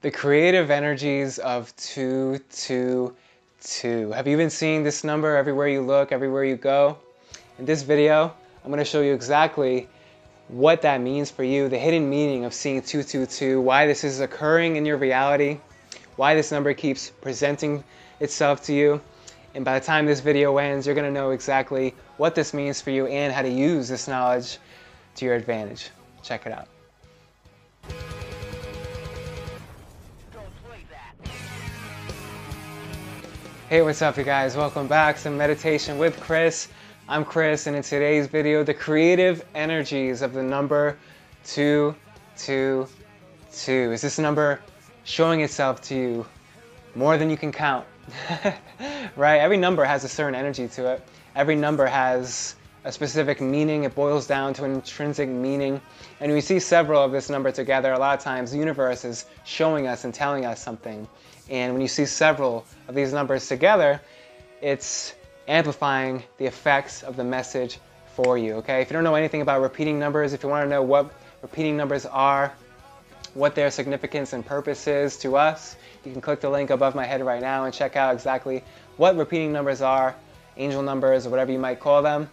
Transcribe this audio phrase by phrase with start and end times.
[0.00, 4.12] The creative energies of 222.
[4.12, 6.98] Have you been seeing this number everywhere you look, everywhere you go?
[7.58, 8.32] In this video,
[8.62, 9.88] I'm going to show you exactly
[10.46, 14.76] what that means for you, the hidden meaning of seeing 222, why this is occurring
[14.76, 15.58] in your reality,
[16.14, 17.82] why this number keeps presenting
[18.20, 19.00] itself to you.
[19.56, 22.80] And by the time this video ends, you're going to know exactly what this means
[22.80, 24.58] for you and how to use this knowledge
[25.16, 25.90] to your advantage.
[26.22, 26.68] Check it out.
[33.68, 34.56] Hey, what's up you guys?
[34.56, 36.68] Welcome back to Meditation with Chris.
[37.06, 40.96] I'm Chris and in today's video, the creative energies of the number
[41.44, 43.92] 222.
[43.92, 44.60] Is this number
[45.04, 46.26] showing itself to you
[46.94, 47.84] more than you can count?
[49.16, 49.36] right?
[49.36, 51.06] Every number has a certain energy to it.
[51.36, 53.84] Every number has a specific meaning.
[53.84, 55.82] It boils down to an intrinsic meaning.
[56.20, 57.92] And we see several of this number together.
[57.92, 61.06] A lot of times, the universe is showing us and telling us something.
[61.48, 64.00] And when you see several of these numbers together,
[64.60, 65.14] it's
[65.46, 67.78] amplifying the effects of the message
[68.14, 68.54] for you.
[68.56, 68.82] Okay?
[68.82, 71.10] If you don't know anything about repeating numbers, if you want to know what
[71.42, 72.52] repeating numbers are,
[73.34, 77.04] what their significance and purpose is to us, you can click the link above my
[77.04, 78.64] head right now and check out exactly
[78.96, 80.14] what repeating numbers are,
[80.56, 82.28] angel numbers, or whatever you might call them.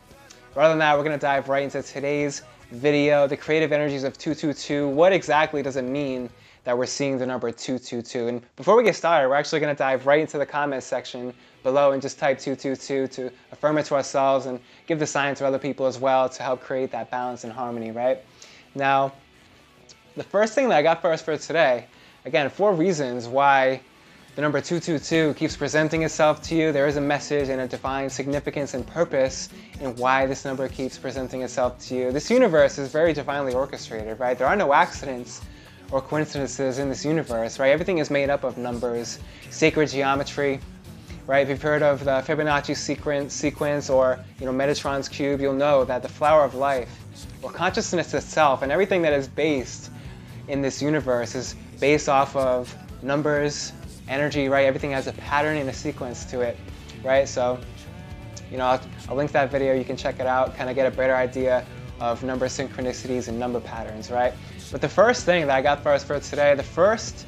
[0.55, 2.41] Rather than that, we're to dive right into today's
[2.72, 4.88] video, the creative energies of 222.
[4.88, 6.29] What exactly does it mean
[6.66, 8.27] that we're seeing the number 222.
[8.27, 11.33] And before we get started, we're actually going to dive right into the comments section
[11.63, 15.45] below and just type 222 to affirm it to ourselves and give the sign to
[15.45, 18.19] other people as well to help create that balance and harmony, right?
[18.73, 19.13] Now,
[20.17, 21.85] the first thing that I got for us for today,
[22.25, 23.81] again, four reasons why
[24.35, 26.72] the number 222 keeps presenting itself to you.
[26.72, 30.97] There is a message and a divine significance and purpose in why this number keeps
[30.97, 32.11] presenting itself to you.
[32.11, 34.38] This universe is very divinely orchestrated, right?
[34.38, 35.41] There are no accidents
[35.91, 37.72] or coincidences in this universe, right?
[37.72, 39.19] Everything is made up of numbers,
[39.50, 40.59] sacred geometry,
[41.28, 41.44] right?
[41.44, 45.85] If you've heard of the Fibonacci sequence, sequence or you know Metatron's cube, you'll know
[45.85, 46.90] that the flower of life,
[47.41, 49.91] or consciousness itself, and everything that is based
[50.47, 53.73] in this universe is based off of numbers,
[54.07, 54.66] energy, right?
[54.66, 56.57] Everything has a pattern and a sequence to it,
[57.03, 57.28] right?
[57.28, 57.59] So,
[58.52, 59.73] you know, I'll, I'll link that video.
[59.73, 61.66] You can check it out, kind of get a better idea
[62.00, 64.34] of number synchronicities and number patterns, right?
[64.72, 67.26] But the first thing that I got for us for today, the first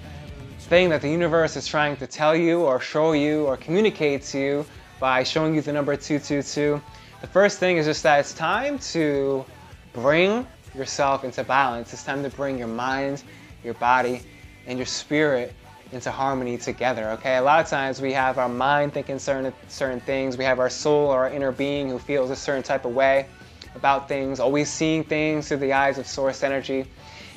[0.59, 4.39] thing that the universe is trying to tell you or show you or communicate to
[4.39, 4.65] you
[4.99, 6.81] by showing you the number 222,
[7.21, 9.45] the first thing is just that it's time to
[9.93, 11.93] bring yourself into balance.
[11.93, 13.23] It's time to bring your mind,
[13.63, 14.21] your body,
[14.65, 15.53] and your spirit
[15.91, 17.11] into harmony together.
[17.11, 20.37] Okay, a lot of times we have our mind thinking certain certain things.
[20.37, 23.27] We have our soul or our inner being who feels a certain type of way
[23.75, 26.85] about things, always seeing things through the eyes of source energy.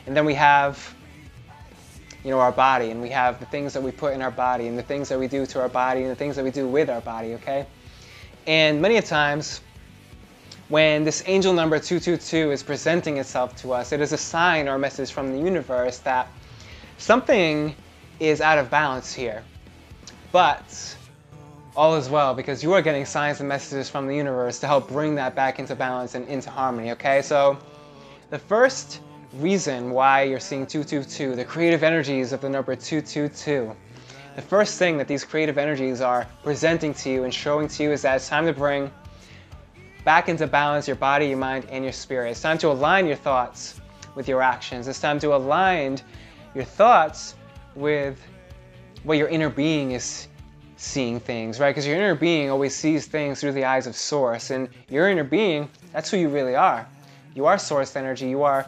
[0.06, 0.94] And then we have
[2.24, 4.66] you know, our body, and we have the things that we put in our body,
[4.66, 6.68] and the things that we do to our body, and the things that we do
[6.68, 7.66] with our body, okay?
[8.46, 9.60] And many a times,
[10.68, 14.74] when this angel number 222 is presenting itself to us, it is a sign or
[14.74, 16.28] a message from the universe that
[16.98, 17.74] something
[18.18, 19.42] is out of balance here.
[20.30, 20.96] But
[21.74, 24.88] all is well because you are getting signs and messages from the universe to help
[24.88, 27.22] bring that back into balance and into harmony, okay?
[27.22, 27.58] So
[28.28, 29.00] the first
[29.34, 33.74] reason why you're seeing 222, the creative energies of the number 222.
[34.36, 37.92] The first thing that these creative energies are presenting to you and showing to you
[37.92, 38.90] is that it's time to bring
[40.04, 42.30] back into balance your body, your mind, and your spirit.
[42.30, 43.80] It's time to align your thoughts
[44.14, 44.88] with your actions.
[44.88, 46.00] It's time to align
[46.54, 47.34] your thoughts
[47.74, 48.20] with
[49.04, 50.26] what your inner being is
[50.76, 51.70] seeing things, right?
[51.70, 54.50] Because your inner being always sees things through the eyes of source.
[54.50, 56.86] And your inner being, that's who you really are.
[57.34, 58.28] You are source energy.
[58.28, 58.66] You are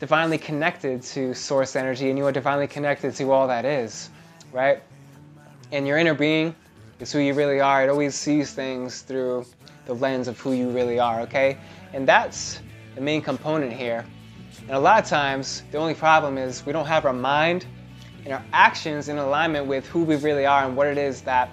[0.00, 4.10] divinely connected to source energy and you are divinely connected to all that is,
[4.52, 4.82] right?
[5.72, 6.54] And your inner being
[7.00, 7.84] is who you really are.
[7.84, 9.46] It always sees things through
[9.86, 11.58] the lens of who you really are, okay?
[11.92, 12.60] And that's
[12.94, 14.04] the main component here.
[14.62, 17.64] And a lot of times, the only problem is we don't have our mind
[18.24, 21.50] and our actions in alignment with who we really are and what it is that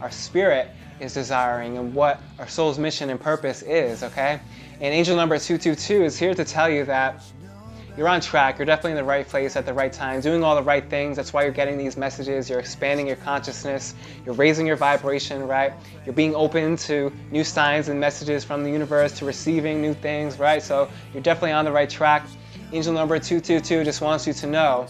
[0.00, 0.68] our spirit
[1.00, 4.40] is desiring and what our soul's mission and purpose is, okay?
[4.74, 7.22] And angel number 222 is here to tell you that
[7.96, 8.58] you're on track.
[8.58, 11.16] You're definitely in the right place at the right time, doing all the right things.
[11.16, 12.48] That's why you're getting these messages.
[12.48, 13.94] You're expanding your consciousness.
[14.24, 15.74] You're raising your vibration, right?
[16.06, 20.38] You're being open to new signs and messages from the universe, to receiving new things,
[20.38, 20.62] right?
[20.62, 22.26] So you're definitely on the right track.
[22.72, 24.86] Angel number 222 just wants you to know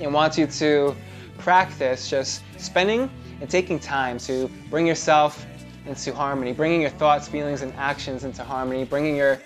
[0.00, 0.96] and wants you to
[1.36, 3.10] practice just spending
[3.40, 5.44] and taking time to bring yourself
[5.86, 9.38] into harmony, bringing your thoughts, feelings, and actions into harmony, bringing your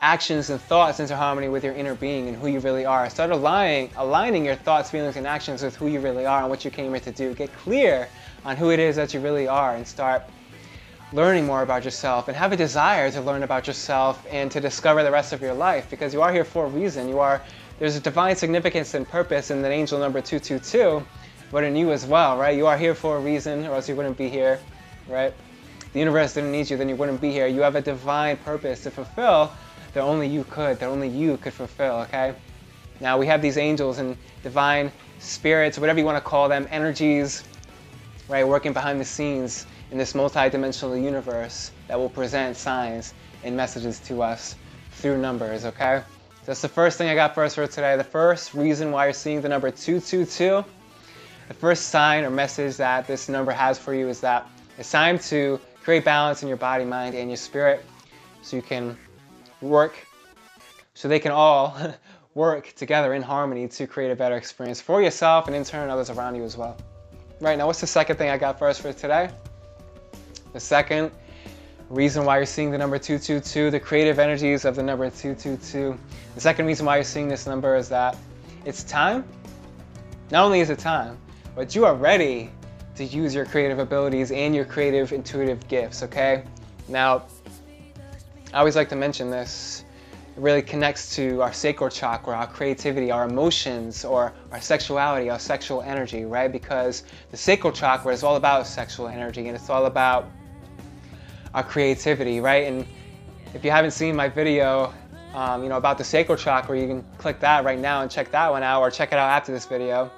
[0.00, 3.08] actions and thoughts into harmony with your inner being and who you really are.
[3.10, 6.64] Start aligning, aligning your thoughts, feelings, and actions with who you really are and what
[6.64, 7.34] you came here to do.
[7.34, 8.08] Get clear
[8.44, 10.22] on who it is that you really are and start
[11.12, 15.02] learning more about yourself and have a desire to learn about yourself and to discover
[15.02, 17.08] the rest of your life because you are here for a reason.
[17.08, 17.42] You are
[17.78, 21.06] there's a divine significance and purpose in the angel number 222,
[21.52, 22.56] but in you as well, right?
[22.56, 24.58] You are here for a reason or else you wouldn't be here,
[25.08, 25.32] right?
[25.92, 27.46] The universe didn't need you, then you wouldn't be here.
[27.46, 29.52] You have a divine purpose to fulfill
[29.98, 32.32] that only you could, that only you could fulfill, okay?
[33.00, 37.42] Now we have these angels and divine spirits, whatever you want to call them, energies,
[38.28, 43.12] right, working behind the scenes in this multi-dimensional universe that will present signs
[43.42, 44.54] and messages to us
[44.92, 46.04] through numbers, okay?
[46.42, 47.96] So that's the first thing I got for us for today.
[47.96, 50.64] The first reason why you're seeing the number 222,
[51.48, 54.48] the first sign or message that this number has for you is that
[54.78, 57.84] it's time to create balance in your body, mind, and your spirit
[58.42, 58.96] so you can
[59.60, 59.94] work,
[60.94, 61.76] so they can all
[62.34, 66.10] work together in harmony to create a better experience for yourself and in turn others
[66.10, 66.76] around you as well.
[67.40, 69.30] Right, now what's the second thing I got for us for today?
[70.52, 71.12] The second
[71.88, 75.98] reason why you're seeing the number 222, the creative energies of the number 222.
[76.34, 78.16] The second reason why you're seeing this number is that
[78.64, 79.24] it's time.
[80.30, 81.16] Not only is it time,
[81.54, 82.50] but you are ready
[82.96, 86.44] to use your creative abilities and your creative intuitive gifts, okay?
[86.88, 87.24] Now,
[88.52, 89.84] I always like to mention this.
[90.36, 95.38] It really connects to our sacral chakra, our creativity, our emotions, or our sexuality, our
[95.38, 96.50] sexual energy, right?
[96.50, 100.30] Because the sacral chakra is all about sexual energy and it's all about
[101.52, 102.66] our creativity, right?
[102.66, 102.86] And
[103.52, 104.94] if you haven't seen my video,
[105.34, 108.30] um, you know, about the sacral chakra, you can click that right now and check
[108.30, 110.10] that one out, or check it out after this video.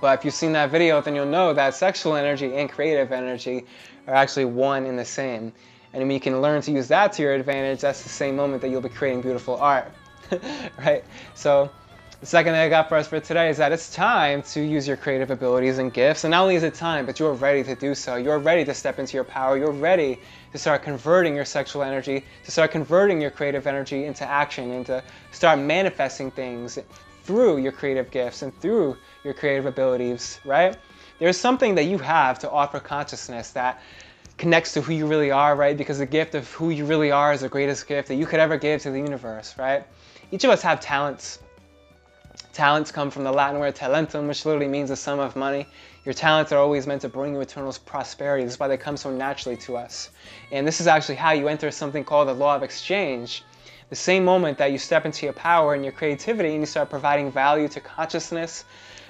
[0.00, 3.64] But if you've seen that video, then you'll know that sexual energy and creative energy
[4.06, 5.52] are actually one and the same.
[5.96, 8.60] And when you can learn to use that to your advantage, that's the same moment
[8.60, 9.90] that you'll be creating beautiful art,
[10.78, 11.02] right?
[11.34, 11.70] So
[12.20, 14.86] the second thing I got for us for today is that it's time to use
[14.86, 16.24] your creative abilities and gifts.
[16.24, 18.16] And not only is it time, but you're ready to do so.
[18.16, 19.56] You're ready to step into your power.
[19.56, 20.20] You're ready
[20.52, 24.84] to start converting your sexual energy, to start converting your creative energy into action, and
[24.84, 25.02] to
[25.32, 26.78] start manifesting things
[27.22, 30.76] through your creative gifts and through your creative abilities, right?
[31.18, 33.80] There's something that you have to offer consciousness that
[34.38, 35.76] connects to who you really are, right?
[35.76, 38.40] Because the gift of who you really are is the greatest gift that you could
[38.40, 39.84] ever give to the universe, right?
[40.30, 41.38] Each of us have talents
[42.56, 45.66] Talents come from the Latin word talentum, which literally means the sum of money.
[46.06, 48.44] Your talents are always meant to bring you eternal prosperity.
[48.44, 50.08] This is why they come so naturally to us.
[50.50, 53.44] And this is actually how you enter something called the law of exchange.
[53.90, 56.88] The same moment that you step into your power and your creativity and you start
[56.88, 58.64] providing value to consciousness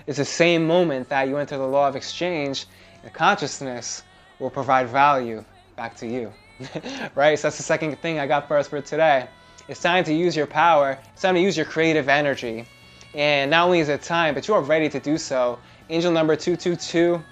[0.09, 2.67] is the same moment that you enter the law of exchange
[3.05, 4.03] and consciousness
[4.39, 5.45] will provide value
[5.77, 6.33] back to you.
[7.15, 7.39] right?
[7.39, 9.29] So that's the second thing I got for us for today.
[9.69, 10.99] It's time to use your power.
[11.13, 12.67] It's time to use your creative energy.
[13.15, 15.59] And not only is it time, but you are ready to do so.
[15.89, 17.23] Angel number 222,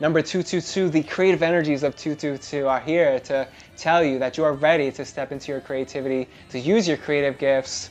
[0.00, 3.46] number 222, the creative energies of 222 are here to
[3.76, 7.38] tell you that you are ready to step into your creativity, to use your creative
[7.38, 7.90] gifts,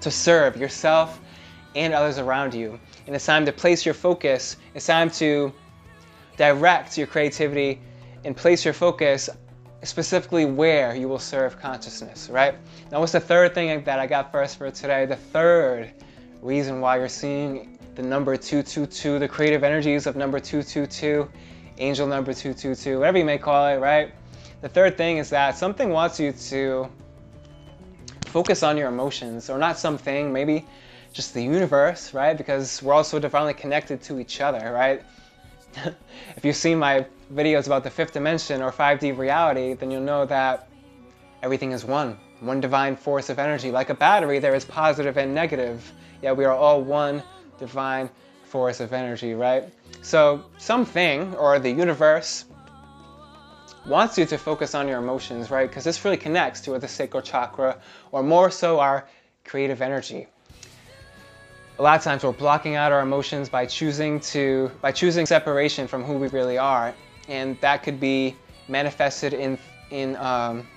[0.00, 1.20] to serve yourself
[1.74, 2.78] and others around you.
[3.06, 5.52] And it's time to place your focus, it's time to
[6.36, 7.80] direct your creativity
[8.24, 9.28] and place your focus
[9.84, 12.54] specifically where you will serve consciousness, right?
[12.90, 15.06] Now, what's the third thing that I got for us for today?
[15.06, 15.92] The third
[16.40, 21.28] reason why you're seeing the number 222, the creative energies of number 222,
[21.78, 24.14] angel number 222, whatever you may call it, right?
[24.60, 26.88] The third thing is that something wants you to
[28.26, 30.64] focus on your emotions, or not something, maybe
[31.12, 32.38] just the universe, right?
[32.38, 35.02] Because we're also divinely connected to each other, right?
[36.36, 40.26] if you've seen my videos about the fifth dimension or 5D reality, then you'll know
[40.26, 40.68] that
[41.42, 43.70] everything is one, one divine force of energy.
[43.70, 45.92] Like a battery, there is positive and negative.
[46.22, 47.22] Yeah, we are all one
[47.58, 48.10] divine
[48.44, 49.64] force of energy, right?
[50.02, 52.44] So something or the universe
[53.86, 55.68] wants you to focus on your emotions, right?
[55.68, 57.78] Because this really connects to the sacral chakra,
[58.12, 59.08] or more so our
[59.44, 60.28] creative energy.
[61.82, 65.88] A lot of times we're blocking out our emotions by choosing to by choosing separation
[65.88, 66.94] from who we really are,
[67.26, 68.36] and that could be
[68.68, 69.58] manifested in
[69.90, 70.68] in um,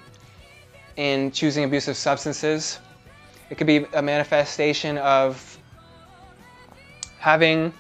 [0.97, 2.79] in choosing abusive substances,
[3.51, 5.59] it could be a manifestation of
[7.19, 7.71] having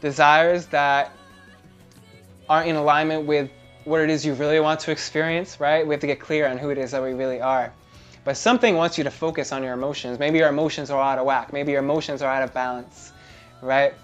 [0.00, 1.10] desires that
[2.48, 3.50] aren't in alignment with
[3.82, 5.84] what it is you really want to experience, right?
[5.84, 7.72] We have to get clear on who it is that we really are.
[8.24, 10.18] But something wants you to focus on your emotions.
[10.18, 11.52] Maybe your emotions are out of whack.
[11.52, 13.12] Maybe your emotions are out of balance,
[13.60, 13.94] right?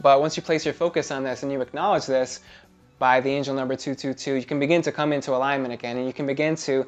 [0.00, 2.40] But once you place your focus on this and you acknowledge this
[2.98, 6.12] by the angel number 222, you can begin to come into alignment again and you
[6.12, 6.86] can begin to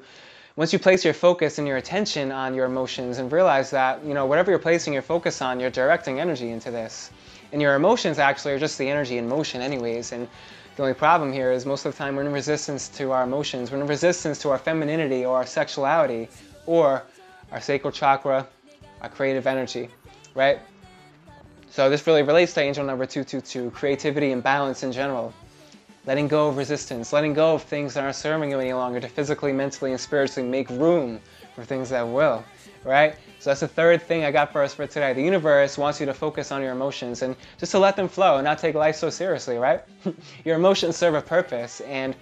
[0.56, 4.14] once you place your focus and your attention on your emotions and realize that, you
[4.14, 7.10] know, whatever you're placing your focus on, you're directing energy into this.
[7.52, 10.12] And your emotions actually are just the energy in motion anyways.
[10.12, 10.28] And
[10.80, 13.70] the only problem here is most of the time we're in resistance to our emotions.
[13.70, 16.30] We're in resistance to our femininity or our sexuality
[16.64, 17.02] or
[17.52, 18.46] our sacral chakra,
[19.02, 19.90] our creative energy,
[20.34, 20.58] right?
[21.68, 25.34] So this really relates to angel number 222, creativity and balance in general
[26.06, 29.08] letting go of resistance, letting go of things that aren't serving you any longer to
[29.08, 31.20] physically, mentally, and spiritually make room
[31.54, 32.42] for things that will,
[32.84, 33.14] right?
[33.38, 35.12] So that's the third thing I got for us for today.
[35.12, 38.36] The universe wants you to focus on your emotions and just to let them flow
[38.36, 39.82] and not take life so seriously, right?
[40.44, 42.14] your emotions serve a purpose and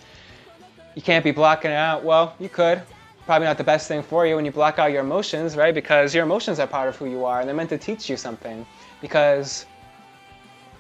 [0.95, 2.05] you can't be blocking it out.
[2.05, 2.83] Well, you could.
[3.27, 5.75] Probably not the best thing for you when you block out your emotions, right?
[5.75, 8.17] Because your emotions are part of who you are and they're meant to teach you
[8.17, 8.65] something.
[9.01, 9.67] Because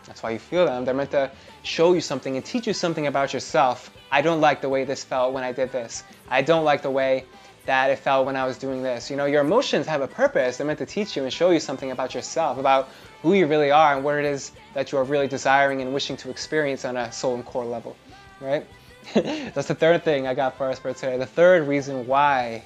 [0.06, 0.85] that's why you feel them.
[0.85, 1.30] They're meant to
[1.62, 3.90] show you something and teach you something about yourself.
[4.11, 6.02] I don't like the way this felt when I did this.
[6.28, 7.25] I don't like the way
[7.68, 9.10] that it felt when I was doing this.
[9.10, 10.56] You know, your emotions have a purpose.
[10.56, 12.88] They're meant to teach you and show you something about yourself, about
[13.20, 16.16] who you really are and what it is that you are really desiring and wishing
[16.16, 17.94] to experience on a soul and core level,
[18.40, 18.66] right?
[19.14, 21.18] That's the third thing I got for us for today.
[21.18, 22.64] The third reason why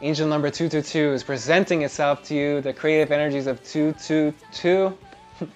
[0.00, 4.96] angel number 222 is presenting itself to you, the creative energies of 222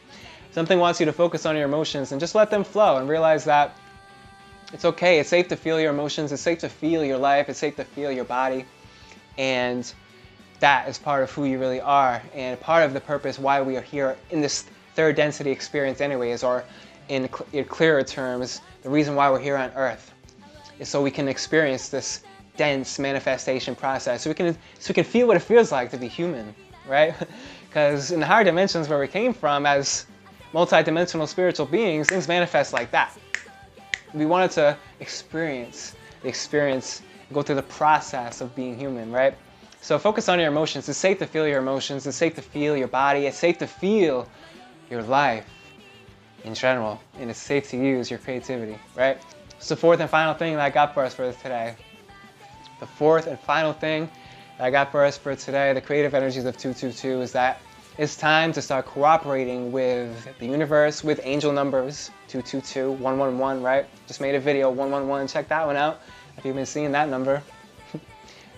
[0.50, 3.45] Something wants you to focus on your emotions and just let them flow and realize
[3.45, 3.76] that
[4.75, 5.21] it's okay.
[5.21, 6.33] It's safe to feel your emotions.
[6.33, 7.49] It's safe to feel your life.
[7.49, 8.66] It's safe to feel your body.
[9.38, 9.90] And
[10.61, 13.76] that is part of who you really are and part of the purpose why we
[13.76, 14.64] are here in this
[14.95, 16.64] third density experience anyways or
[17.09, 20.12] in, cl- in clearer terms the reason why we're here on earth
[20.78, 22.23] is so we can experience this
[22.57, 25.99] dense manifestation process so we can so we can feel what it feels like to
[25.99, 26.54] be human
[26.88, 27.14] right
[27.69, 30.07] because in the higher dimensions where we came from as
[30.54, 33.12] multidimensional spiritual beings, things manifest like that.
[34.14, 35.94] We wanted to experience
[36.25, 37.02] the experience,
[37.33, 39.37] go through the process of being human, right?
[39.83, 40.88] So focus on your emotions.
[40.88, 42.06] It's safe to feel your emotions.
[42.06, 43.26] It's safe to feel your body.
[43.26, 44.26] It's safe to feel
[44.90, 45.47] your life
[46.44, 47.00] in general.
[47.18, 49.18] And it's safe to use your creativity, right?
[49.59, 51.76] So fourth and final thing that I got for us for today.
[52.80, 54.11] The fourth and final thing
[54.56, 57.61] that I got for us for today, the creative energies of 222, is that
[57.97, 63.87] it's time to start cooperating with the universe, with angel numbers 222, 111, right?
[64.09, 66.01] Just made a video, 111, check that one out
[66.37, 67.41] if you've been seeing that number.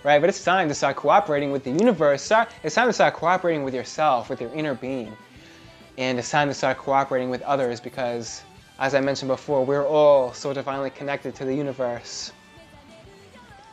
[0.04, 0.20] right?
[0.20, 2.22] But it's time to start cooperating with the universe.
[2.22, 5.14] Start, it's time to start cooperating with yourself, with your inner being.
[5.98, 8.42] And it's time to start cooperating with others because,
[8.78, 12.32] as I mentioned before, we're all so divinely connected to the universe.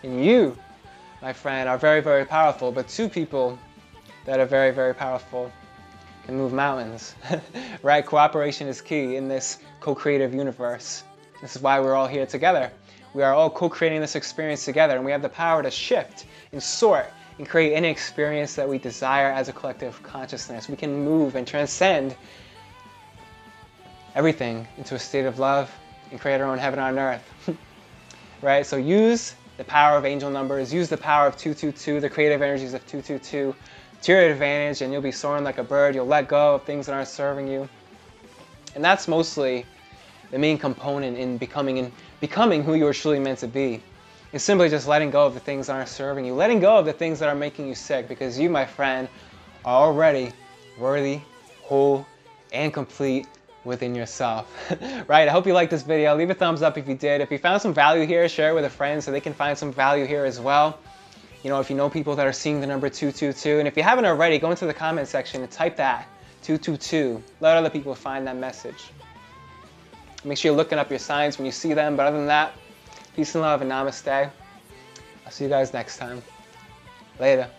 [0.03, 0.58] And you,
[1.22, 3.58] my friend, are very, very powerful, but two people
[4.25, 5.51] that are very, very powerful
[6.25, 7.13] can move mountains.
[7.83, 8.05] right?
[8.05, 11.03] Cooperation is key in this co creative universe.
[11.41, 12.71] This is why we're all here together.
[13.13, 16.25] We are all co creating this experience together, and we have the power to shift
[16.51, 20.69] and sort and create any experience that we desire as a collective consciousness.
[20.69, 22.15] We can move and transcend
[24.15, 25.71] everything into a state of love
[26.11, 27.57] and create our own heaven on earth.
[28.41, 28.65] right?
[28.65, 32.73] So use the power of angel numbers, use the power of 222, the creative energies
[32.73, 33.55] of 222
[34.03, 35.95] to your advantage and you'll be soaring like a bird.
[35.95, 37.67] You'll let go of things that aren't serving you.
[38.75, 39.65] And that's mostly
[40.31, 43.81] the main component in becoming in becoming who you are truly meant to be.
[44.33, 46.86] It's simply just letting go of the things that aren't serving you, letting go of
[46.86, 49.07] the things that are making you sick, because you, my friend,
[49.63, 50.31] are already
[50.79, 51.22] worthy,
[51.62, 52.05] whole,
[52.51, 53.27] and complete
[53.63, 54.51] within yourself.
[55.07, 55.27] right?
[55.27, 56.15] I hope you liked this video.
[56.15, 57.22] Leave a thumbs up if you did.
[57.22, 59.55] If you found some value here, share it with a friend so they can find
[59.55, 60.79] some value here as well.
[61.43, 63.83] You know, if you know people that are seeing the number 222, and if you
[63.83, 66.07] haven't already, go into the comment section and type that
[66.43, 67.21] 222.
[67.41, 68.91] Let other people find that message.
[70.23, 71.97] Make sure you're looking up your signs when you see them.
[71.97, 72.53] But other than that,
[73.15, 74.31] peace and love and namaste.
[75.25, 76.21] I'll see you guys next time.
[77.19, 77.50] Later.